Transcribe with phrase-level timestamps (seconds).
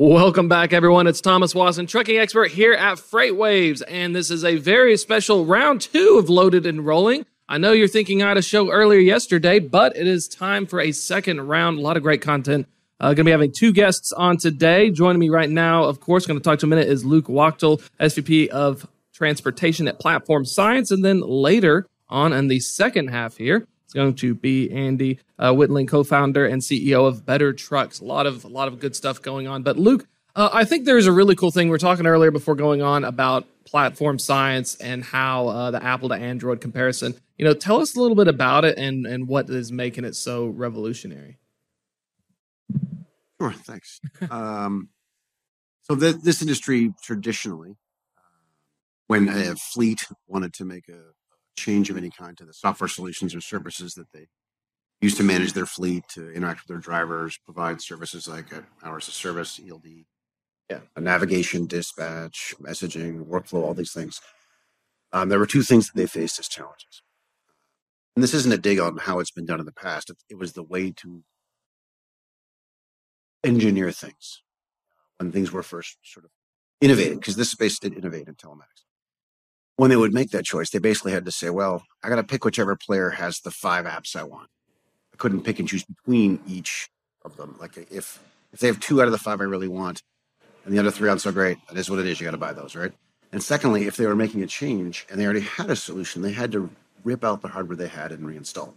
[0.00, 1.08] Welcome back, everyone.
[1.08, 5.80] It's Thomas Watson, trucking expert here at FreightWaves, and this is a very special round
[5.80, 7.26] two of Loaded and Rolling.
[7.48, 10.80] I know you're thinking I had a show earlier yesterday, but it is time for
[10.80, 11.80] a second round.
[11.80, 12.68] A lot of great content.
[13.00, 14.92] Uh, going to be having two guests on today.
[14.92, 17.78] Joining me right now, of course, going to talk to a minute is Luke Wachtel,
[17.98, 23.66] SVP of Transportation at Platform Science, and then later on in the second half here,
[23.88, 28.00] it's going to be Andy uh, Whitling, co-founder and CEO of Better Trucks.
[28.00, 29.62] A lot of a lot of good stuff going on.
[29.62, 30.06] But Luke,
[30.36, 33.02] uh, I think there's a really cool thing we are talking earlier before going on
[33.02, 37.14] about platform science and how uh, the Apple to Android comparison.
[37.38, 40.14] You know, tell us a little bit about it and and what is making it
[40.14, 41.38] so revolutionary.
[43.40, 44.02] Sure, thanks.
[44.30, 44.90] um,
[45.84, 47.78] so the, this industry traditionally,
[49.06, 51.14] when a fleet wanted to make a
[51.58, 54.26] change of any kind to the software solutions or services that they
[55.00, 58.46] use to manage their fleet, to interact with their drivers, provide services like
[58.82, 59.86] hours of service, ELD,
[60.70, 64.20] yeah, navigation, dispatch, messaging, workflow, all these things.
[65.12, 67.02] Um, there were two things that they faced as challenges.
[68.16, 70.10] And this isn't a dig on how it's been done in the past.
[70.10, 71.22] It, it was the way to
[73.44, 74.42] engineer things
[75.18, 76.30] when things were first sort of
[76.80, 78.87] innovated, because this space did innovate in telematics
[79.78, 82.24] when they would make that choice, they basically had to say, well, I got to
[82.24, 84.48] pick whichever player has the five apps I want.
[85.14, 86.90] I couldn't pick and choose between each
[87.24, 87.56] of them.
[87.60, 88.18] Like if
[88.52, 90.02] if they have two out of the five I really want,
[90.64, 92.18] and the other three aren't so great, that is what it is.
[92.18, 92.92] You got to buy those, right?
[93.30, 96.32] And secondly, if they were making a change and they already had a solution, they
[96.32, 96.68] had to
[97.04, 98.74] rip out the hardware they had and reinstall,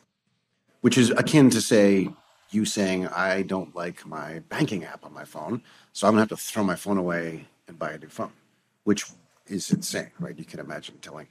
[0.81, 2.09] which is akin to say
[2.51, 5.63] you saying, I don't like my banking app on my phone,
[5.93, 8.33] so I'm gonna have to throw my phone away and buy a new phone,
[8.83, 9.05] which
[9.51, 10.37] is insane, right?
[10.37, 11.27] You can imagine telling.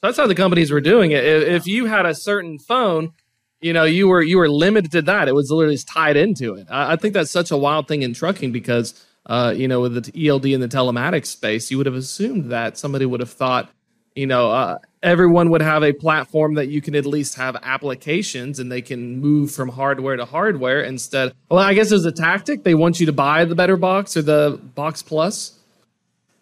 [0.00, 1.24] So that's how the companies were doing it.
[1.24, 3.12] If you had a certain phone,
[3.60, 5.28] you know, you were you were limited to that.
[5.28, 6.68] It was literally tied into it.
[6.70, 10.04] I, I think that's such a wild thing in trucking because, uh, you know, with
[10.04, 13.70] the ELD and the telematics space, you would have assumed that somebody would have thought,
[14.14, 18.60] you know, uh, everyone would have a platform that you can at least have applications
[18.60, 21.32] and they can move from hardware to hardware instead.
[21.50, 22.62] Well, I guess there's a tactic.
[22.62, 25.58] They want you to buy the better box or the box plus.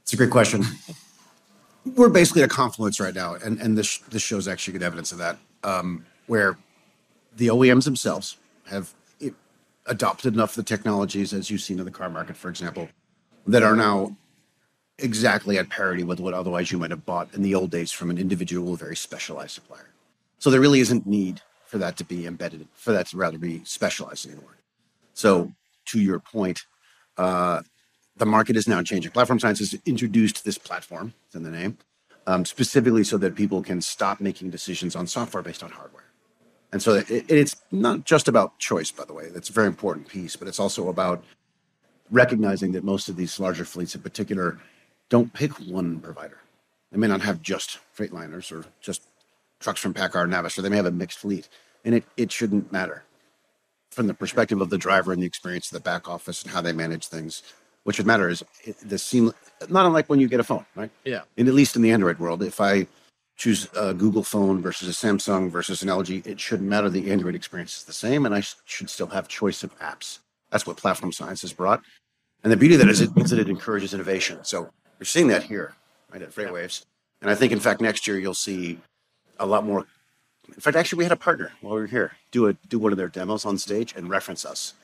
[0.03, 0.65] It's a great question.
[1.94, 5.12] We're basically at a confluence right now, and, and this, this shows actually good evidence
[5.12, 6.58] of that, um, where
[7.36, 8.36] the OEMs themselves
[8.66, 8.92] have
[9.86, 12.88] adopted enough of the technologies, as you've seen in the car market, for example,
[13.46, 14.16] that are now
[14.98, 18.10] exactly at parity with what otherwise you might have bought in the old days from
[18.10, 19.91] an individual, very specialized supplier.
[20.38, 23.62] So there really isn't need for that to be embedded, for that to rather be
[23.64, 24.56] specialized anymore.
[25.14, 25.52] So
[25.86, 26.64] to your point,
[27.16, 27.62] uh,
[28.16, 29.10] the market is now changing.
[29.12, 31.78] Platform Science has introduced this platform, it's in the name,
[32.27, 36.04] um, specifically so that people can stop making decisions on software based on hardware.
[36.72, 39.28] And so it, it's not just about choice, by the way.
[39.31, 41.25] That's a very important piece, but it's also about
[42.10, 44.59] recognizing that most of these larger fleets in particular
[45.09, 46.38] don't pick one provider.
[46.91, 49.03] They may not have just Freightliners or just
[49.60, 50.62] trucks from PACCAR and Navistar.
[50.62, 51.49] They may have a mixed fleet,
[51.84, 53.05] and it, it shouldn't matter.
[53.91, 56.60] From the perspective of the driver and the experience of the back office and how
[56.60, 57.43] they manage things,
[57.86, 59.32] what should matter is eh, the seam,
[59.69, 60.91] not unlike when you get a phone, right?
[61.04, 61.20] Yeah.
[61.36, 62.88] And at least in the Android world, if I
[63.36, 66.91] choose a Google phone versus a Samsung versus an LG, it shouldn't matter.
[66.91, 70.19] The Android experience is the same, and I should still have choice of apps.
[70.50, 71.80] That's what platform science has brought.
[72.42, 74.42] And the beauty of that is it means that it encourages innovation.
[74.42, 75.75] So you're seeing that here,
[76.12, 76.84] right, at FreightWaves.
[77.22, 78.80] And I think, in fact, next year you'll see
[79.38, 79.86] a lot more.
[80.48, 82.91] In fact, actually, we had a partner while we were here do a do one
[82.91, 84.75] of their demos on stage and reference us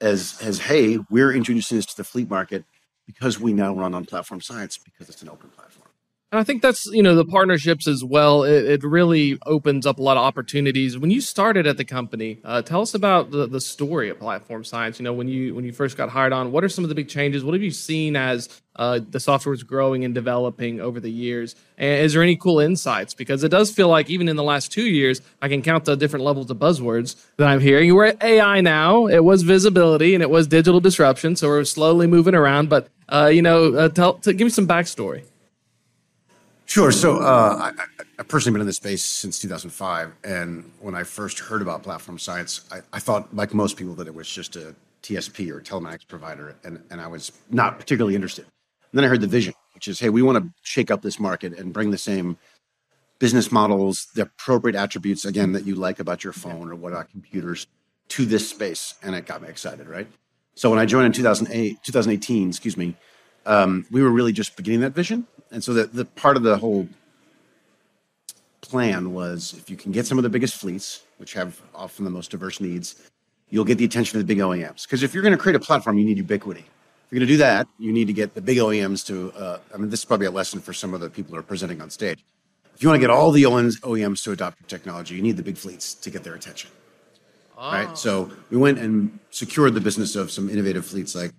[0.00, 2.64] as as hey, we're introducing this to the fleet market
[3.06, 5.85] because we now run on platform science because it's an open platform.
[6.32, 8.42] And I think that's you know the partnerships as well.
[8.42, 10.98] It, it really opens up a lot of opportunities.
[10.98, 14.64] When you started at the company, uh, tell us about the, the story of Platform
[14.64, 14.98] Science.
[14.98, 16.96] You know when you when you first got hired on, what are some of the
[16.96, 17.44] big changes?
[17.44, 21.54] What have you seen as uh, the software is growing and developing over the years?
[21.78, 23.14] And is there any cool insights?
[23.14, 25.94] Because it does feel like even in the last two years, I can count the
[25.94, 27.94] different levels of buzzwords that I'm hearing.
[27.94, 29.06] We're at AI now.
[29.06, 31.36] It was visibility and it was digital disruption.
[31.36, 32.68] So we're slowly moving around.
[32.68, 35.22] But uh, you know, uh, tell, give me some backstory.
[36.66, 36.90] Sure.
[36.90, 37.82] So uh, I,
[38.18, 42.18] have personally been in this space since 2005, and when I first heard about platform
[42.18, 46.06] science, I, I, thought, like most people, that it was just a TSP or telematics
[46.06, 48.44] provider, and, and I was not particularly interested.
[48.44, 51.20] And then I heard the vision, which is, hey, we want to shake up this
[51.20, 52.36] market and bring the same
[53.20, 57.08] business models, the appropriate attributes, again, that you like about your phone or what about
[57.10, 57.68] computers
[58.08, 60.08] to this space, and it got me excited, right?
[60.56, 62.96] So when I joined in 2008, 2018, excuse me,
[63.44, 66.56] um, we were really just beginning that vision and so the, the part of the
[66.56, 66.88] whole
[68.60, 72.10] plan was if you can get some of the biggest fleets, which have often the
[72.10, 73.10] most diverse needs,
[73.48, 74.82] you'll get the attention of the big OEMs.
[74.82, 76.60] Because if you're going to create a platform, you need ubiquity.
[76.60, 79.32] If you're going to do that, you need to get the big OEMs to.
[79.32, 81.44] Uh, I mean, this is probably a lesson for some of the people who are
[81.44, 82.24] presenting on stage.
[82.74, 85.42] If you want to get all the OEMs to adopt your technology, you need the
[85.42, 86.70] big fleets to get their attention.
[87.56, 87.96] Right.
[87.96, 91.32] So we went and secured the business of some innovative fleets like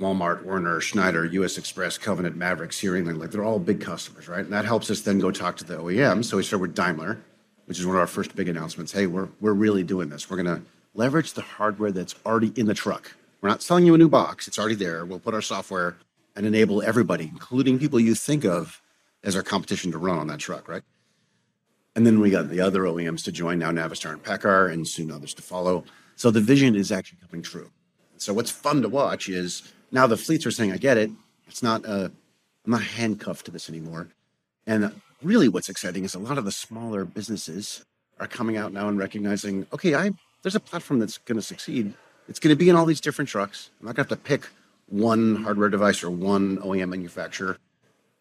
[0.00, 3.20] Walmart, Werner, Schneider, US Express, Covenant, Mavericks here in England.
[3.20, 4.44] Like they're all big customers, right?
[4.44, 6.26] And that helps us then go talk to the OEMs.
[6.26, 7.20] So we started with Daimler,
[7.66, 8.92] which is one of our first big announcements.
[8.92, 10.28] Hey, we're, we're really doing this.
[10.28, 10.62] We're going to
[10.94, 13.12] leverage the hardware that's already in the truck.
[13.40, 15.04] We're not selling you a new box, it's already there.
[15.04, 15.96] We'll put our software
[16.34, 18.80] and enable everybody, including people you think of
[19.22, 20.82] as our competition to run on that truck, right?
[21.96, 25.10] And then we got the other OEMs to join now, Navistar and PACCAR, and soon
[25.10, 25.84] others to follow.
[26.16, 27.70] So the vision is actually coming true.
[28.16, 31.10] So what's fun to watch is now the fleets are saying, I get it.
[31.46, 32.08] It's not, uh,
[32.64, 34.08] I'm not handcuffed to this anymore.
[34.66, 34.92] And
[35.22, 37.84] really what's exciting is a lot of the smaller businesses
[38.18, 40.10] are coming out now and recognizing, okay, I,
[40.42, 41.94] there's a platform that's going to succeed.
[42.28, 43.70] It's going to be in all these different trucks.
[43.80, 44.48] I'm not going to have to pick
[44.88, 47.58] one hardware device or one OEM manufacturer.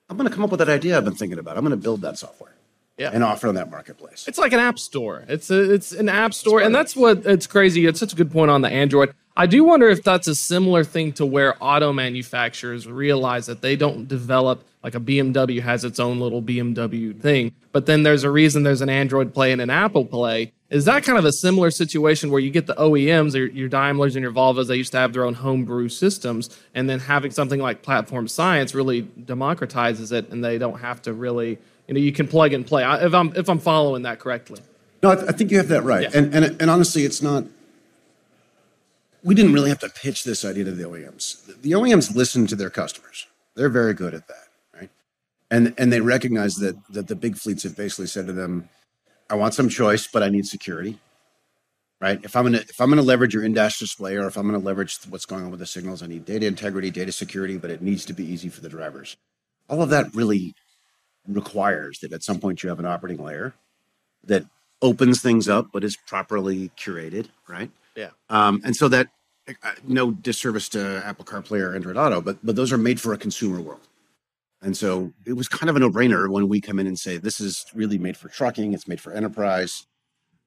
[0.09, 1.57] I'm going to come up with that idea I've been thinking about.
[1.57, 2.53] I'm going to build that software
[2.97, 3.09] yeah.
[3.11, 4.25] and offer on that marketplace.
[4.27, 5.25] It's like an app store.
[5.27, 7.85] It's a, it's an app store, and that's what it's crazy.
[7.87, 9.13] It's such a good point on the Android.
[9.35, 13.75] I do wonder if that's a similar thing to where auto manufacturers realize that they
[13.75, 18.29] don't develop like a BMW has its own little BMW thing, but then there's a
[18.29, 20.51] reason there's an Android Play and an Apple Play.
[20.69, 24.15] Is that kind of a similar situation where you get the OEMs, your, your Daimlers
[24.15, 27.59] and your Volvos, they used to have their own homebrew systems, and then having something
[27.59, 31.57] like Platform Science really democratizes it, and they don't have to really,
[31.87, 32.83] you know, you can plug and play.
[32.83, 34.59] If I'm if I'm following that correctly.
[35.01, 36.09] No, I, th- I think you have that right, yeah.
[36.13, 37.45] and and and honestly, it's not
[39.23, 41.61] we didn't really have to pitch this idea to the OEMs.
[41.61, 43.27] The OEMs listen to their customers.
[43.55, 44.89] They're very good at that, right?
[45.49, 48.69] And and they recognize that that the big fleets have basically said to them,
[49.29, 50.99] "I want some choice, but I need security."
[52.01, 52.19] Right?
[52.23, 54.97] If I'm gonna if I'm gonna leverage your in-dash display, or if I'm gonna leverage
[55.09, 58.03] what's going on with the signals, I need data integrity, data security, but it needs
[58.05, 59.15] to be easy for the drivers.
[59.69, 60.53] All of that really
[61.27, 63.53] requires that at some point you have an operating layer
[64.25, 64.43] that
[64.81, 67.71] opens things up, but is properly curated, right?
[67.95, 68.09] Yeah.
[68.29, 69.09] Um, and so that
[69.47, 69.53] uh,
[69.83, 73.17] no disservice to Apple CarPlay or Android Auto, but but those are made for a
[73.17, 73.87] consumer world.
[74.61, 77.41] And so it was kind of a no-brainer when we come in and say this
[77.41, 79.85] is really made for trucking, it's made for enterprise.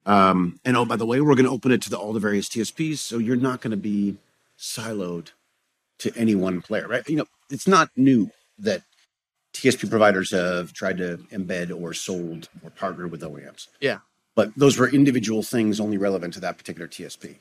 [0.07, 2.21] Um, and oh, by the way, we're going to open it to the, all the
[2.21, 4.17] various TSPs, so you're not going to be
[4.59, 5.33] siloed
[5.99, 7.07] to any one player, right?
[7.07, 8.83] You know, it's not new that
[9.53, 13.69] TSP providers have tried to embed or sold or partnered with OEMs.
[13.81, 13.99] Yeah
[14.37, 17.37] but those were individual things only relevant to that particular TSP.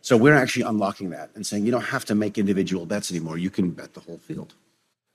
[0.00, 3.36] So we're actually unlocking that and saying you don't have to make individual bets anymore.
[3.36, 4.54] You can bet the whole field.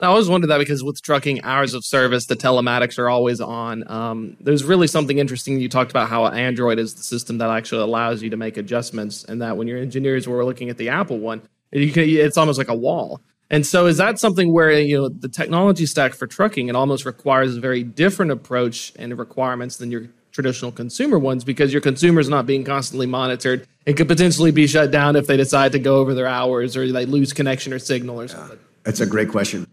[0.01, 3.89] I always wondered that because with trucking hours of service, the telematics are always on.
[3.89, 5.59] Um, there's really something interesting.
[5.59, 9.23] You talked about how Android is the system that actually allows you to make adjustments,
[9.23, 11.41] and that when your engineers were looking at the Apple one,
[11.71, 13.21] can, it's almost like a wall.
[13.51, 17.05] And so, is that something where you know the technology stack for trucking it almost
[17.05, 22.19] requires a very different approach and requirements than your traditional consumer ones because your consumer
[22.19, 25.79] is not being constantly monitored and could potentially be shut down if they decide to
[25.79, 28.57] go over their hours or they lose connection or signal or something.
[28.57, 29.67] Yeah, that's a great question.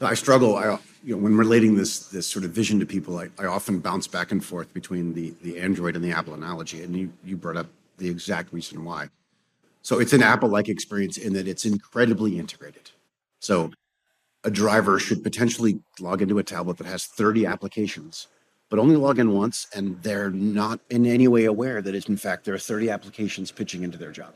[0.00, 0.56] I struggle.
[0.56, 3.78] I, you know, when relating this this sort of vision to people, I, I often
[3.78, 7.36] bounce back and forth between the the Android and the Apple analogy, and you you
[7.36, 7.66] brought up
[7.98, 9.08] the exact reason why.
[9.82, 12.90] So it's an Apple-like experience in that it's incredibly integrated.
[13.40, 13.72] So
[14.44, 18.28] a driver should potentially log into a tablet that has 30 applications
[18.72, 22.16] but only log in once, and they're not in any way aware that it's in
[22.16, 24.32] fact there are 30 applications pitching into their job.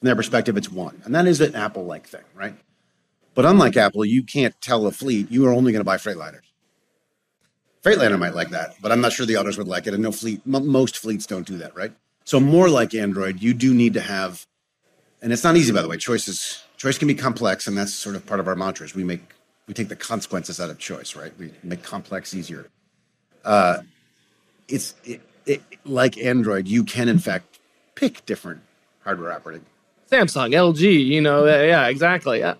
[0.00, 1.02] From their perspective, it's one.
[1.04, 2.54] And that is an Apple like thing, right?
[3.34, 6.48] But unlike Apple, you can't tell a fleet you are only going to buy Freightliners.
[7.82, 9.92] Freightliner might like that, but I'm not sure the others would like it.
[9.92, 11.92] And no fleet, m- most fleets don't do that, right?
[12.24, 14.46] So more like Android, you do need to have,
[15.20, 15.98] and it's not easy by the way.
[15.98, 18.94] Choices, choice can be complex, and that's sort of part of our mantras.
[18.94, 19.34] We make,
[19.68, 21.34] we take the consequences out of choice, right?
[21.38, 22.70] We make complex easier
[23.44, 23.78] uh,
[24.68, 26.68] it's it, it, like Android.
[26.68, 27.58] You can in fact
[27.94, 28.60] pick different
[29.04, 29.64] hardware operating.
[30.10, 32.44] Samsung, LG, you know, yeah, exactly.
[32.44, 32.54] I,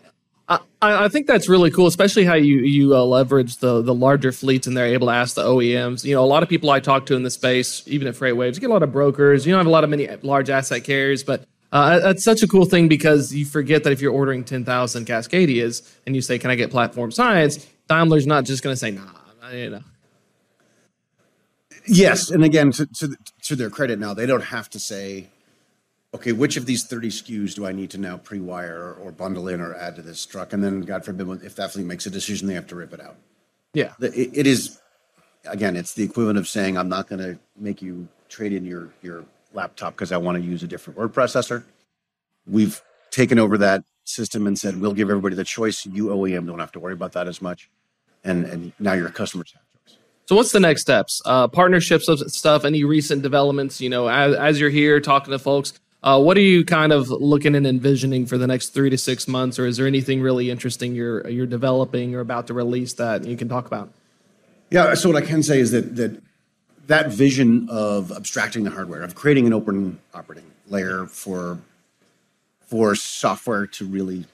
[0.49, 4.33] I, I think that's really cool, especially how you you uh, leverage the the larger
[4.33, 6.05] fleets and they're able to ask the OEMs.
[6.05, 8.55] You know, a lot of people I talk to in the space, even at FreightWaves,
[8.55, 9.47] you get a lot of brokers.
[9.47, 12.49] You don't have a lot of many large asset carriers, but uh, that's such a
[12.49, 16.51] cool thing because you forget that if you're ordering 10,000 Cascadias and you say, "Can
[16.51, 19.81] I get platform science?" Daimler's not just going to say, "Nah," you know.
[21.87, 25.29] Yes, and again, to, to, to their credit, now they don't have to say,
[26.15, 29.61] okay, which of these 30 SKUs do I need to now pre-wire or bundle in
[29.61, 30.53] or add to this truck?
[30.53, 33.01] And then, God forbid, if that fleet makes a decision, they have to rip it
[33.01, 33.17] out.
[33.75, 34.81] Yeah, it, it is.
[35.45, 38.91] Again, it's the equivalent of saying, I'm not going to make you trade in your
[39.03, 41.65] your laptop because I want to use a different word processor.
[42.47, 45.87] We've taken over that system and said, we'll give everybody the choice.
[45.87, 47.71] You OEM don't have to worry about that as much.
[48.25, 49.62] And, and now your customers have.
[50.26, 51.21] So what's the next steps?
[51.25, 55.38] Uh, partnerships of stuff, any recent developments, you know, as, as you're here talking to
[55.38, 58.99] folks, uh, what are you kind of looking and envisioning for the next three to
[58.99, 62.95] six months, or is there anything really interesting you're you're developing or about to release
[62.95, 63.93] that you can talk about?
[64.71, 64.95] Yeah.
[64.95, 66.21] So what I can say is that that
[66.88, 71.59] that vision of abstracting the hardware, of creating an open operating layer for
[72.67, 74.26] for software to really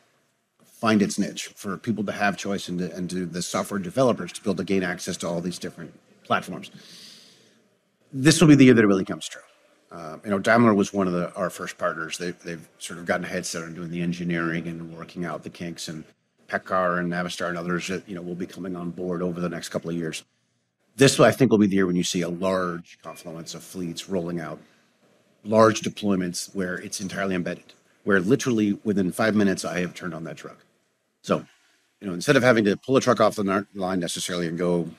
[0.80, 4.32] find its niche, for people to have choice, and to, and to the software developers
[4.32, 5.92] to be able to gain access to all these different
[6.22, 6.70] platforms.
[8.12, 9.42] This will be the year that it really comes true.
[9.90, 12.16] Uh, you know, Daimler was one of the, our first partners.
[12.16, 15.42] They, they've sort of gotten a head start on doing the engineering and working out
[15.42, 16.04] the kinks, and
[16.48, 19.70] PACCAR and Navistar and others you know will be coming on board over the next
[19.70, 20.24] couple of years.
[20.96, 24.08] This, I think, will be the year when you see a large confluence of fleets
[24.08, 24.58] rolling out
[25.44, 27.72] large deployments where it's entirely embedded,
[28.04, 30.58] where literally within five minutes I have turned on that truck.
[31.28, 31.44] So,
[32.00, 34.90] you know, instead of having to pull a truck off the line necessarily and go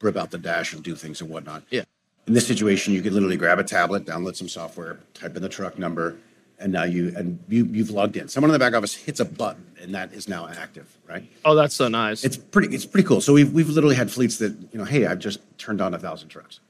[0.00, 1.62] rip out the dash and do things and whatnot.
[1.70, 1.84] Yeah
[2.28, 5.48] in this situation, you could literally grab a tablet, download some software, type in the
[5.48, 6.16] truck number,
[6.58, 8.28] and now you and you you've logged in.
[8.28, 11.24] Someone in the back office hits a button, and that is now active, right?
[11.44, 12.24] Oh, that's so nice.
[12.24, 12.74] It's pretty.
[12.74, 13.22] It's pretty cool.
[13.22, 15.98] So we've we've literally had fleets that you know, hey, I've just turned on a
[15.98, 16.60] thousand trucks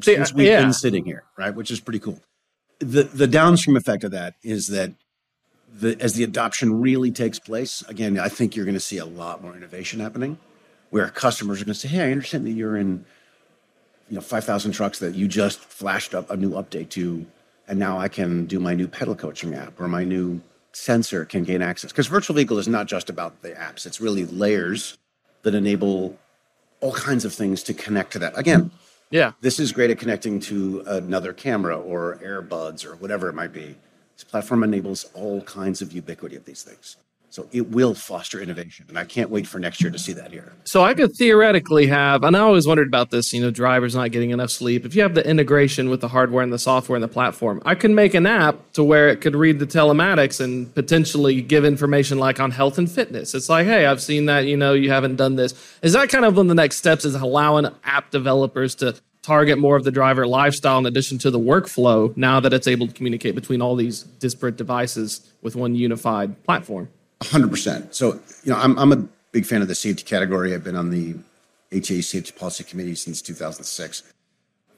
[0.00, 0.60] See, since uh, we've yeah.
[0.60, 1.54] been sitting here, right?
[1.54, 2.20] Which is pretty cool.
[2.78, 4.92] The the downstream effect of that is that
[5.72, 9.04] the as the adoption really takes place, again, I think you're going to see a
[9.04, 10.38] lot more innovation happening,
[10.90, 13.04] where customers are going to say, hey, I understand that you're in
[14.08, 17.26] you know 5,000 trucks that you just flashed up a new update to,
[17.66, 20.40] and now I can do my new pedal coaching app or my new
[20.72, 21.92] sensor can gain access.
[21.92, 24.96] Because virtual vehicle is not just about the apps; it's really layers
[25.42, 26.18] that enable
[26.80, 28.38] all kinds of things to connect to that.
[28.38, 28.70] Again,
[29.10, 33.52] yeah, this is great at connecting to another camera or AirBuds or whatever it might
[33.52, 33.76] be.
[34.18, 36.96] This platform enables all kinds of ubiquity of these things.
[37.30, 38.86] So it will foster innovation.
[38.88, 40.54] And I can't wait for next year to see that here.
[40.64, 44.10] So I could theoretically have, and I always wondered about this, you know, drivers not
[44.10, 44.84] getting enough sleep.
[44.84, 47.76] If you have the integration with the hardware and the software and the platform, I
[47.76, 52.18] can make an app to where it could read the telematics and potentially give information
[52.18, 53.36] like on health and fitness.
[53.36, 55.54] It's like, hey, I've seen that, you know, you haven't done this.
[55.82, 58.96] Is that kind of one of the next steps is allowing app developers to
[59.28, 62.86] target more of the driver lifestyle in addition to the workflow now that it's able
[62.86, 66.88] to communicate between all these disparate devices with one unified platform?
[67.22, 67.94] hundred percent.
[67.94, 70.54] So, you know, I'm, I'm a big fan of the safety category.
[70.54, 71.16] I've been on the
[71.72, 74.02] HA Safety Policy Committee since 2006.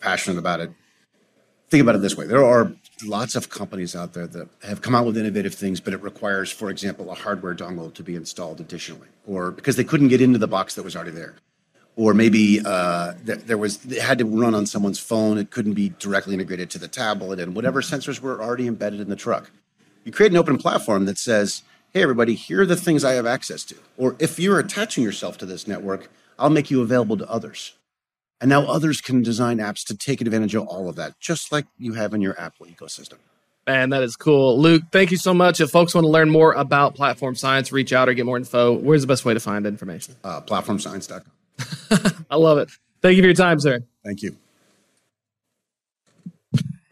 [0.00, 0.70] Passionate about it.
[1.68, 2.72] Think about it this way: there are
[3.04, 6.50] lots of companies out there that have come out with innovative things, but it requires,
[6.50, 10.38] for example, a hardware dongle to be installed additionally, or because they couldn't get into
[10.38, 11.36] the box that was already there,
[12.00, 15.36] or maybe uh, there was it had to run on someone's phone.
[15.36, 19.10] It couldn't be directly integrated to the tablet, and whatever sensors were already embedded in
[19.10, 19.50] the truck.
[20.04, 23.26] You create an open platform that says hey, everybody, here are the things I have
[23.26, 23.74] access to.
[23.96, 27.74] Or if you're attaching yourself to this network, I'll make you available to others.
[28.40, 31.66] And now others can design apps to take advantage of all of that, just like
[31.78, 33.18] you have in your Apple ecosystem.
[33.66, 34.58] Man, that is cool.
[34.58, 35.60] Luke, thank you so much.
[35.60, 38.72] If folks want to learn more about platform science, reach out or get more info,
[38.72, 40.14] where's the best way to find information?
[40.24, 41.39] Uh, platformscience.com.
[42.30, 42.70] I love it.
[43.02, 43.80] Thank you for your time, sir.
[44.04, 44.36] Thank you.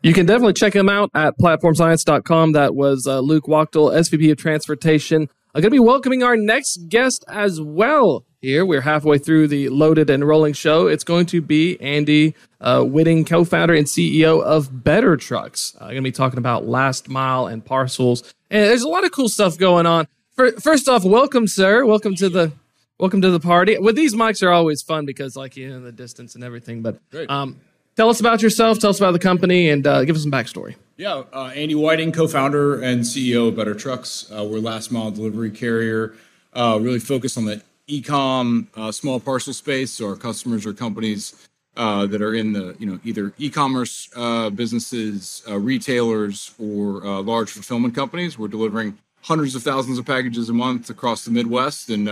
[0.03, 2.53] You can definitely check him out at platformscience.com.
[2.53, 5.29] That was uh, Luke Wachtel, SVP of Transportation.
[5.55, 8.65] I'm going to be welcoming our next guest as well here.
[8.65, 10.87] We're halfway through the Loaded and Rolling show.
[10.87, 15.75] It's going to be Andy uh, Whiting, co founder and CEO of Better Trucks.
[15.81, 18.23] I'm uh, going to be talking about last mile and parcels.
[18.51, 20.07] And there's a lot of cool stuff going on.
[20.61, 21.85] First off, welcome, sir.
[21.85, 22.53] Welcome to the
[22.99, 23.79] welcome to the party.
[23.79, 26.83] With these mics are always fun because, like, you know, the distance and everything.
[26.83, 27.61] But um,
[27.99, 28.79] Tell us about yourself.
[28.79, 30.77] Tell us about the company, and uh, give us some backstory.
[30.97, 34.31] Yeah, uh, Andy Whiting, co-founder and CEO of Better Trucks.
[34.31, 36.15] Uh, we're last mile delivery carrier,
[36.53, 39.91] uh, really focused on the e-com uh, small parcel space.
[39.91, 44.09] So our customers are companies uh, that are in the you know either e-commerce
[44.55, 48.39] businesses, retailers, or large fulfillment companies.
[48.39, 52.09] We're delivering hundreds of thousands of packages a month across the Midwest, and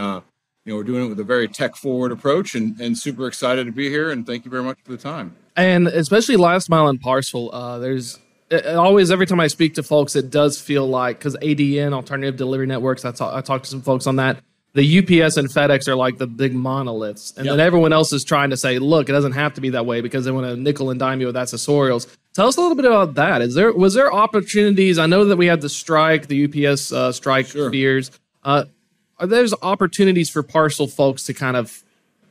[0.67, 3.73] you know we're doing it with a very tech-forward approach, and, and super excited to
[3.73, 4.11] be here.
[4.11, 7.53] And thank you very much for the time and especially last mile and parcel.
[7.53, 8.19] Uh, there's
[8.51, 12.37] it, always every time I speak to folks, it does feel like because ADN Alternative
[12.37, 13.05] Delivery Networks.
[13.05, 14.39] I talk, I talked to some folks on that.
[14.75, 17.55] The UPS and FedEx are like the big monoliths, and yep.
[17.55, 20.03] then everyone else is trying to say, "Look, it doesn't have to be that way
[20.03, 22.85] because they want to nickel and dime you with accessorials." Tell us a little bit
[22.85, 23.41] about that.
[23.41, 24.99] Is there was there opportunities?
[24.99, 27.71] I know that we had the strike, the UPS uh, strike sure.
[27.71, 28.11] fears.
[28.45, 28.67] Uh,
[29.19, 31.83] are there opportunities for parcel folks to kind of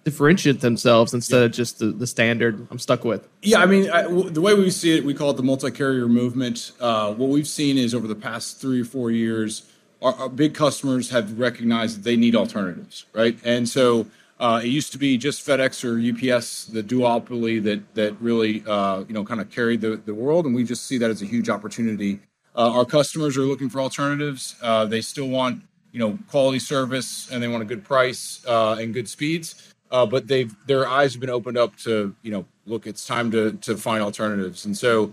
[0.05, 3.27] differentiate themselves instead of just the, the standard I'm stuck with.
[3.41, 5.71] Yeah, I mean, I, w- the way we see it, we call it the multi
[5.71, 6.71] carrier movement.
[6.79, 9.63] Uh, what we've seen is over the past three or four years,
[10.03, 13.35] our, our big customers have recognized that they need alternatives, right?
[13.43, 14.05] And so
[14.39, 19.03] uh, it used to be just FedEx or UPS, the duopoly that that really uh,
[19.07, 21.25] you know kind of carried the, the world, and we just see that as a
[21.25, 22.19] huge opportunity.
[22.55, 24.55] Uh, our customers are looking for alternatives.
[24.61, 25.63] Uh, they still want
[25.95, 29.47] you know quality service and they want a good price uh, and good speeds,
[29.91, 33.31] uh, but they've their eyes have been opened up to you know look, it's time
[33.31, 35.11] to to find alternatives, and so.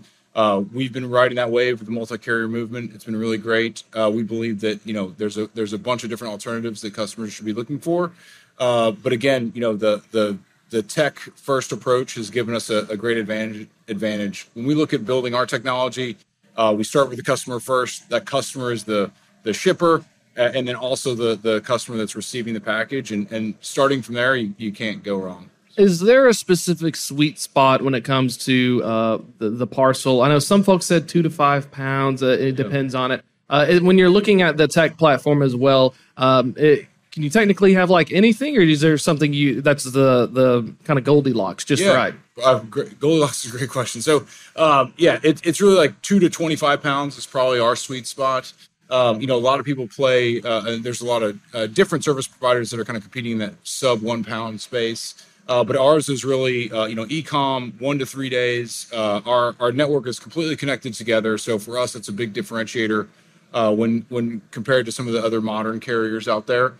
[0.77, 2.85] we've been riding that wave with the multi-carrier movement.
[2.95, 3.75] It's been really great.
[4.17, 7.33] we believe that you know there's a there's a bunch of different alternatives that customers
[7.33, 8.11] should be looking for,
[8.59, 10.37] uh, but again, you know, the the
[10.69, 13.67] the tech first approach has given us a, a great advantage.
[13.87, 16.17] Advantage when we look at building our technology,
[16.55, 18.09] uh, we start with the customer first.
[18.09, 19.11] That customer is the
[19.43, 23.11] the shipper, and then also the the customer that's receiving the package.
[23.11, 25.49] And and starting from there, you, you can't go wrong.
[25.75, 30.21] Is there a specific sweet spot when it comes to uh, the, the parcel?
[30.21, 32.21] I know some folks said two to five pounds.
[32.21, 32.99] Uh, it depends yeah.
[32.99, 33.25] on it.
[33.49, 33.83] Uh, it.
[33.83, 37.89] When you're looking at the tech platform as well, um, it, can you technically have
[37.89, 41.93] like anything, or is there something you that's the the kind of Goldilocks just yeah.
[41.93, 42.13] right?
[42.43, 42.99] Uh, great.
[42.99, 44.01] Goldilocks is a great question.
[44.01, 44.25] So
[44.55, 48.07] um, yeah, it, it's really like two to twenty five pounds is probably our sweet
[48.07, 48.53] spot.
[48.89, 52.03] Um, you know, a lot of people play, uh, there's a lot of uh, different
[52.03, 55.15] service providers that are kind of competing in that sub one pound space.
[55.47, 58.87] Uh, but ours is really, uh, you know, e-com one to three days.
[58.93, 63.07] Uh, our our network is completely connected together, so for us, it's a big differentiator
[63.53, 66.75] uh, when when compared to some of the other modern carriers out there.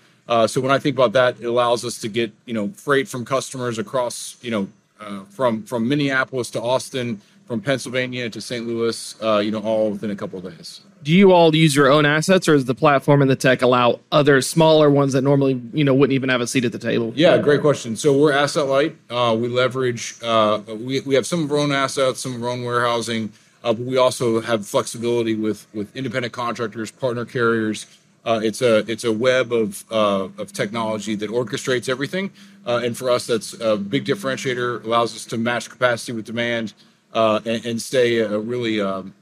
[0.47, 3.25] So when I think about that, it allows us to get you know freight from
[3.25, 8.65] customers across you know from from Minneapolis to Austin, from Pennsylvania to St.
[8.65, 10.79] Louis, you know, all within a couple of days.
[11.03, 13.99] Do you all use your own assets, or does the platform and the tech allow
[14.11, 17.11] other smaller ones that normally you know wouldn't even have a seat at the table?
[17.15, 17.97] Yeah, great question.
[17.97, 18.95] So we're asset light.
[19.09, 20.15] Uh, we leverage.
[20.23, 23.73] Uh, we we have some of our own assets, some of our own warehousing, uh,
[23.73, 27.85] but we also have flexibility with with independent contractors, partner carriers.
[28.25, 32.31] Uh, it's a it's a web of uh, of technology that orchestrates everything,
[32.65, 34.85] uh, and for us, that's a big differentiator.
[34.85, 36.73] Allows us to match capacity with demand
[37.13, 39.13] and, and, stay really, um,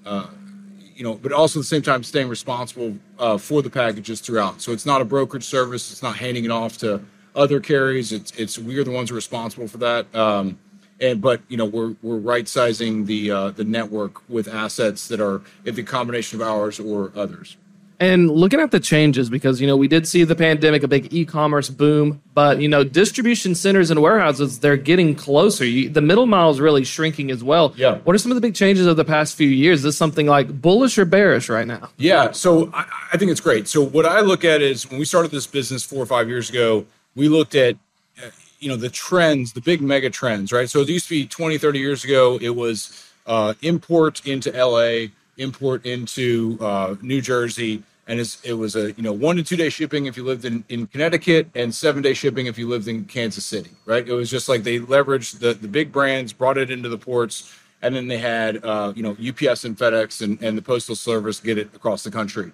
[1.01, 4.61] you know, but also at the same time staying responsible uh, for the packages throughout.
[4.61, 5.91] So it's not a brokerage service.
[5.91, 7.03] It's not handing it off to
[7.35, 8.11] other carriers.
[8.11, 10.13] It's it's we're the ones responsible for that.
[10.13, 10.59] Um,
[10.99, 15.41] and but you know we're we're right sizing the the network with assets that are
[15.65, 17.57] either a combination of ours or others.
[18.01, 21.13] And looking at the changes, because you know we did see the pandemic, a big
[21.13, 25.63] e-commerce boom, but you know distribution centers and warehouses they're getting closer.
[25.65, 27.75] You, the middle mile is really shrinking as well.
[27.77, 27.99] Yeah.
[27.99, 29.79] What are some of the big changes of the past few years?
[29.79, 31.91] Is this something like bullish or bearish right now?
[31.97, 32.31] Yeah.
[32.31, 33.67] So I, I think it's great.
[33.67, 36.49] So what I look at is when we started this business four or five years
[36.49, 37.75] ago, we looked at
[38.17, 40.67] uh, you know the trends, the big mega trends, right?
[40.67, 45.09] So it used to be 20, 30 years ago, it was uh, import into LA,
[45.37, 49.69] import into uh, New Jersey and it was a you know one to two day
[49.69, 53.05] shipping if you lived in, in Connecticut and seven day shipping if you lived in
[53.05, 54.05] Kansas City, right?
[54.05, 57.55] It was just like they leveraged the the big brands, brought it into the ports,
[57.81, 61.39] and then they had uh, you know UPS and FedEx and, and the postal service
[61.39, 62.51] get it across the country.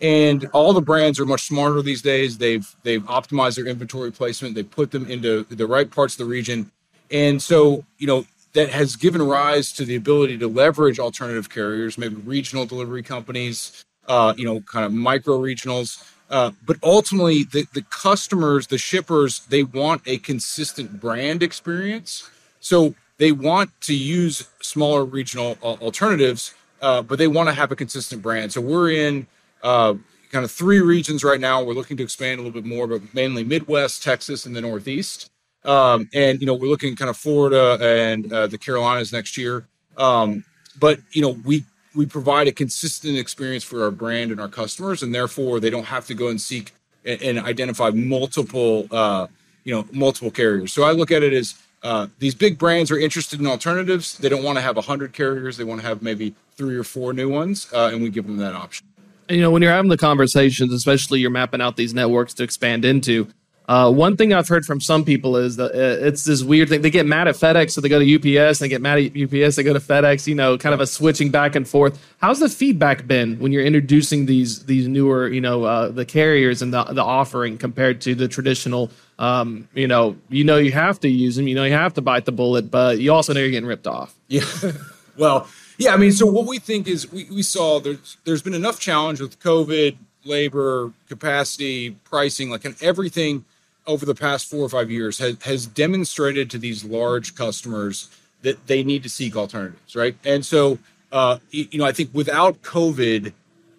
[0.00, 2.36] And all the brands are much smarter these days.
[2.36, 4.56] They've they've optimized their inventory placement.
[4.56, 6.72] They put them into the right parts of the region,
[7.12, 11.96] and so you know that has given rise to the ability to leverage alternative carriers,
[11.96, 16.02] maybe regional delivery companies, uh, you know, kind of micro regionals.
[16.28, 22.28] Uh, but ultimately, the, the customers, the shippers, they want a consistent brand experience.
[22.60, 27.76] So they want to use smaller regional uh, alternatives, but they want to have a
[27.76, 28.52] consistent brand.
[28.52, 29.26] So we're in
[29.62, 29.94] uh,
[30.30, 31.62] kind of three regions right now.
[31.62, 35.30] We're looking to expand a little bit more, but mainly Midwest, Texas, and the Northeast.
[35.64, 39.66] Um, and you know, we're looking kind of Florida and uh, the Carolinas next year.
[39.96, 40.44] Um,
[40.78, 41.64] but you know, we
[41.96, 45.86] we provide a consistent experience for our brand and our customers, and therefore they don't
[45.86, 46.72] have to go and seek
[47.04, 49.26] and, and identify multiple, uh,
[49.64, 50.72] you know, multiple carriers.
[50.72, 54.18] So I look at it as uh, these big brands are interested in alternatives.
[54.18, 57.12] They don't want to have hundred carriers; they want to have maybe three or four
[57.12, 58.86] new ones, uh, and we give them that option.
[59.28, 62.44] And, you know, when you're having the conversations, especially you're mapping out these networks to
[62.44, 63.28] expand into
[63.68, 66.82] uh, one thing I've heard from some people is that uh, it's this weird thing.
[66.82, 68.60] They get mad at FedEx, so they go to UPS.
[68.60, 70.28] They get mad at UPS, they go to FedEx.
[70.28, 72.00] You know, kind of a switching back and forth.
[72.18, 76.62] How's the feedback been when you're introducing these these newer, you know, uh, the carriers
[76.62, 78.90] and the the offering compared to the traditional?
[79.18, 81.48] Um, you know, you know you have to use them.
[81.48, 83.88] You know you have to bite the bullet, but you also know you're getting ripped
[83.88, 84.14] off.
[84.28, 84.44] Yeah.
[85.16, 85.92] well, yeah.
[85.92, 89.20] I mean, so what we think is we, we saw there's there's been enough challenge
[89.20, 93.44] with COVID, labor, capacity, pricing, like and everything
[93.86, 98.08] over the past four or five years has, has demonstrated to these large customers
[98.42, 100.16] that they need to seek alternatives, right?
[100.24, 100.78] And so,
[101.12, 103.32] uh, you know, I think without COVID,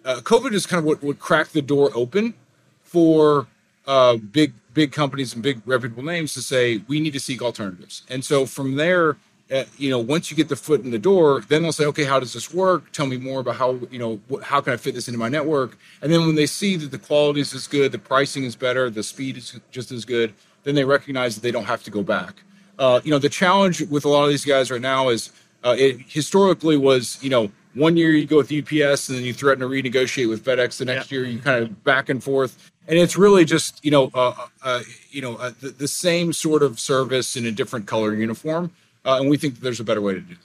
[0.04, 2.34] uh, COVID is kind of what would crack the door open
[2.82, 3.46] for
[3.86, 8.02] uh, big big companies and big reputable names to say we need to seek alternatives.
[8.08, 9.16] And so from there,
[9.50, 12.04] uh, you know, once you get the foot in the door, then they'll say, okay,
[12.04, 12.92] how does this work?
[12.92, 15.28] Tell me more about how you know wh- how can I fit this into my
[15.28, 15.78] network?
[16.02, 18.90] And then when they see that the quality is as good, the pricing is better,
[18.90, 20.34] the speed is just as good,
[20.64, 22.42] then they recognize that they don't have to go back.
[22.78, 25.32] Uh, you know, the challenge with a lot of these guys right now is
[25.64, 29.32] uh, it historically was you know one year you go with UPS and then you
[29.32, 30.78] threaten to renegotiate with FedEx.
[30.78, 34.10] The next year you kind of back and forth, and it's really just you know
[34.14, 38.14] uh, uh, you know uh, the, the, same sort of service in a different color
[38.14, 38.70] uniform,
[39.08, 40.40] uh, and we think there's a better way to do that.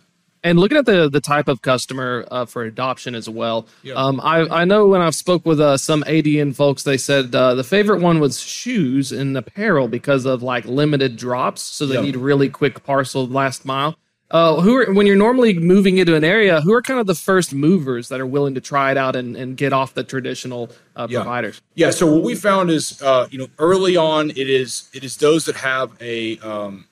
[0.46, 3.94] And looking at the the type of customer uh, for adoption as well, yeah.
[3.94, 7.64] um, I I know when I've spoke with uh, some ADN folks, they said the
[7.64, 12.50] favorite one was shoes and apparel because of like limited drops, so they need really
[12.50, 13.96] quick parcel last mile.
[14.34, 17.14] Uh, who are when you're normally moving into an area, who are kind of the
[17.14, 20.72] first movers that are willing to try it out and, and get off the traditional
[20.96, 21.20] uh, yeah.
[21.20, 21.62] providers?
[21.76, 21.92] Yeah.
[21.92, 25.46] So what we found is, uh, you know, early on, it is it is those
[25.46, 26.88] that have a um,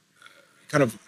[0.67, 0.99] kind of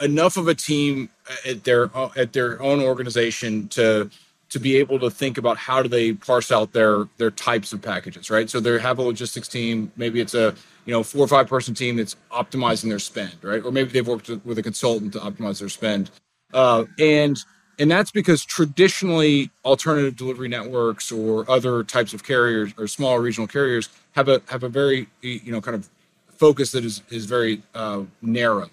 [0.00, 1.08] enough of a team
[1.46, 4.10] at their at their own organization to
[4.50, 7.80] to be able to think about how do they parse out their their types of
[7.80, 8.50] packages, right?
[8.50, 9.90] So they have a logistics team.
[9.96, 13.64] Maybe it's a you know four or five person team that's optimizing their spend, right?
[13.64, 16.10] Or maybe they've worked with a consultant to optimize their spend,
[16.52, 17.38] uh, and
[17.78, 23.46] and that's because traditionally alternative delivery networks or other types of carriers or small regional
[23.46, 25.88] carriers have a have a very you know kind of
[26.36, 28.68] focus that is is very uh, narrow.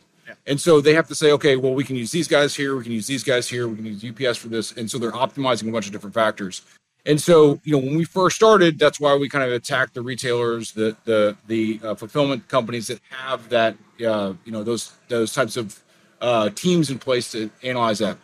[0.46, 2.84] And so they have to say, okay, well, we can use these guys here, we
[2.84, 4.72] can use these guys here, we can use UPS for this.
[4.74, 6.64] And so they're optimizing a bunch of different factors.
[7.06, 10.02] And so, you know, when we first started, that's why we kind of attacked the
[10.02, 15.32] retailers, the the the uh, fulfillment companies that have that, uh, you know, those those
[15.32, 15.82] types of
[16.20, 18.18] uh, teams in place to analyze that.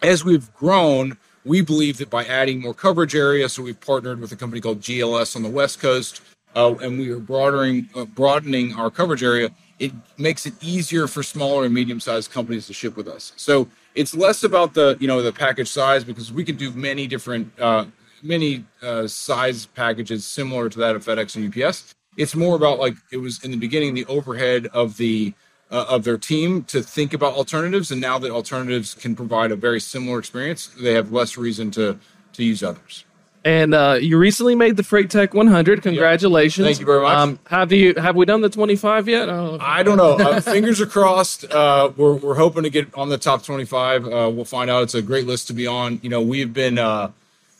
[0.00, 4.32] As we've grown, we believe that by adding more coverage area, so we've partnered with
[4.32, 6.22] a company called GLS on the West Coast,
[6.56, 9.50] uh, and we are broadening uh, broadening our coverage area.
[9.78, 13.32] It makes it easier for smaller and medium sized companies to ship with us.
[13.36, 17.06] So it's less about the you know the package size because we can do many
[17.06, 17.86] different uh,
[18.22, 21.94] many uh, size packages similar to that of FedEx and UPS.
[22.16, 25.34] It's more about like it was in the beginning, the overhead of the
[25.70, 29.56] uh, of their team to think about alternatives, and now that alternatives can provide a
[29.56, 31.98] very similar experience, they have less reason to
[32.32, 33.04] to use others.
[33.48, 35.80] And uh, you recently made the Freight Tech 100.
[35.80, 36.66] Congratulations!
[36.66, 37.16] Thank you very much.
[37.16, 39.30] Um, have you have we done the 25 yet?
[39.30, 39.56] Oh.
[39.58, 40.18] I don't know.
[40.28, 41.44] Uh, fingers are crossed.
[41.50, 44.04] Uh, we're we're hoping to get on the top 25.
[44.04, 44.82] Uh, we'll find out.
[44.82, 45.98] It's a great list to be on.
[46.02, 47.10] You know, we've been uh,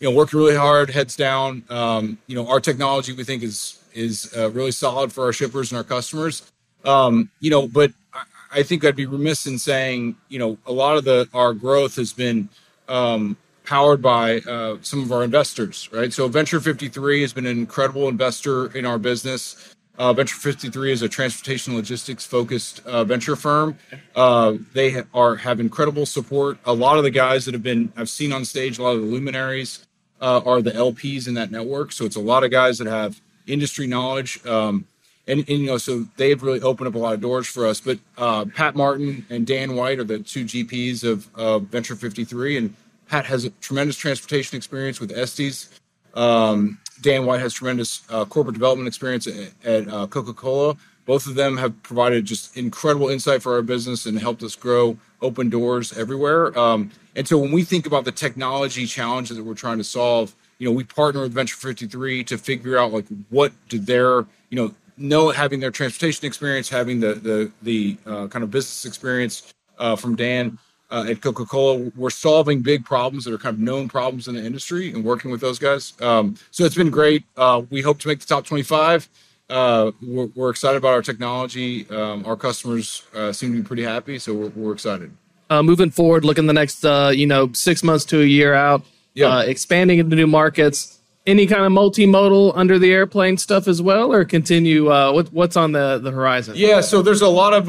[0.00, 1.62] you know, working really hard, heads down.
[1.70, 5.72] Um, you know, our technology we think is is uh, really solid for our shippers
[5.72, 6.52] and our customers.
[6.84, 10.72] Um, you know, but I, I, think I'd be remiss in saying, you know, a
[10.72, 12.50] lot of the our growth has been
[12.88, 13.38] um,
[13.68, 16.10] powered by uh, some of our investors, right?
[16.10, 19.74] So Venture 53 has been an incredible investor in our business.
[19.98, 23.76] Uh, venture 53 is a transportation logistics focused uh, venture firm.
[24.14, 26.56] Uh, they are have incredible support.
[26.64, 29.00] A lot of the guys that have been I've seen on stage, a lot of
[29.00, 29.84] the luminaries
[30.20, 31.90] uh, are the LPs in that network.
[31.90, 34.44] So it's a lot of guys that have industry knowledge.
[34.46, 34.86] Um,
[35.26, 37.80] and, and, you know, so they've really opened up a lot of doors for us.
[37.80, 42.56] But uh, Pat Martin and Dan White are the two GPs of Venture 53.
[42.56, 42.74] And
[43.08, 45.80] Pat has a tremendous transportation experience with Estes.
[46.14, 50.76] Um, Dan White has tremendous uh, corporate development experience at, at uh, Coca Cola.
[51.06, 54.98] Both of them have provided just incredible insight for our business and helped us grow,
[55.22, 56.56] open doors everywhere.
[56.58, 60.34] Um, and so when we think about the technology challenges that we're trying to solve,
[60.58, 64.56] you know, we partner with Venture 53 to figure out like what do their, you
[64.56, 69.54] know, know having their transportation experience, having the the the uh, kind of business experience
[69.78, 70.58] uh, from Dan
[70.90, 71.90] uh, at Coca Cola.
[71.96, 75.30] We're solving big problems that are kind of known problems in the industry and working
[75.30, 75.92] with those guys.
[76.00, 77.24] Um, so it's been great.
[77.36, 79.08] Uh, we hope to make the top 25.
[79.50, 81.88] Uh, we're, we're, excited about our technology.
[81.88, 85.10] Um, our customers uh, seem to be pretty happy, so we're, we're excited
[85.50, 88.84] uh, moving forward, looking the next uh, you know six months to a year out,
[89.14, 89.26] yeah.
[89.26, 90.96] uh, expanding into new markets.
[91.26, 94.90] Any kind of multimodal under the airplane stuff as well, or continue?
[94.90, 96.54] Uh, what, what's on the, the horizon?
[96.56, 97.68] Yeah, so there's a lot of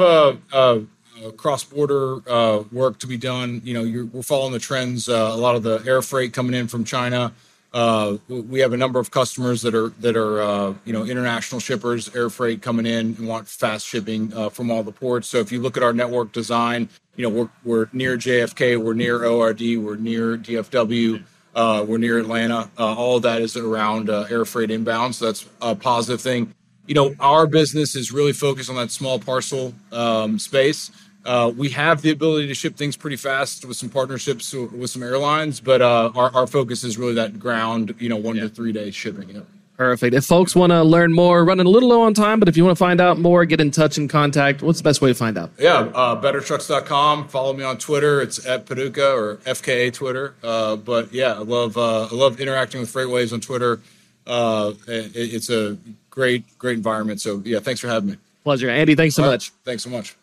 [1.21, 2.19] uh, uh, cross border
[2.71, 3.61] work to be done.
[3.63, 5.07] You know, we're following the trends.
[5.07, 7.33] a lot of the air freight coming in from China.
[7.71, 11.59] Uh, we have a number of customers that are that are uh, you know international
[11.59, 15.27] shippers, air freight coming in and want fast shipping uh, from all the ports.
[15.27, 18.95] So if you look at our network design, you know we're we're near JFK, we're
[18.95, 22.71] near ORD, we're near DFW, uh, we're near Atlanta.
[22.77, 26.51] Uh, all of that is around uh, air freight inbound, so that's a positive thing.
[26.87, 30.89] You know our business is really focused on that small parcel um, space.
[31.29, 35.03] Uh, we have the ability to ship things pretty fast with some partnerships with some
[35.03, 38.71] airlines, but uh, our, our focus is really that ground, you know, one to three
[38.71, 39.29] day shipping.
[39.29, 39.41] Yeah.
[39.77, 40.15] Perfect.
[40.15, 42.65] If folks want to learn more, running a little low on time, but if you
[42.65, 44.63] want to find out more, get in touch and contact.
[44.63, 45.51] What's the best way to find out?
[45.59, 47.27] Yeah, uh, bettertrucks.com.
[47.27, 48.21] Follow me on Twitter.
[48.21, 50.33] It's at Paducah or FKA Twitter.
[50.41, 53.81] Uh, but yeah, I love uh, I love interacting with FreightWaves on Twitter.
[54.25, 55.77] Uh, it, it's a
[56.09, 57.21] great great environment.
[57.21, 58.17] So yeah, thanks for having me.
[58.43, 58.95] Pleasure, Andy.
[58.95, 59.51] Thanks so much.
[59.63, 60.15] Thanks so much.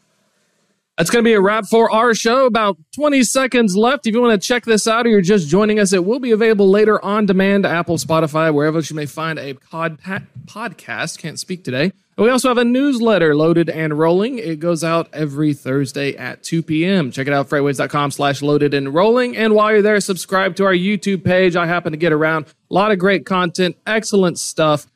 [0.97, 2.47] That's going to be a wrap for our show.
[2.47, 4.07] About 20 seconds left.
[4.07, 6.31] If you want to check this out or you're just joining us, it will be
[6.31, 9.99] available later on demand, Apple, Spotify, wherever you may find a pod-
[10.47, 11.19] podcast.
[11.19, 11.93] Can't speak today.
[12.17, 14.39] And we also have a newsletter loaded and rolling.
[14.39, 17.11] It goes out every Thursday at 2 p.m.
[17.11, 19.37] Check it out, freightwaves.com slash loaded and rolling.
[19.37, 21.57] And while you're there, subscribe to our YouTube page.
[21.57, 22.47] I happen to get around.
[22.71, 24.87] A lot of great content, excellent stuff.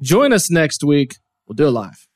[0.00, 1.16] Join us next week.
[1.48, 2.07] We'll do it live.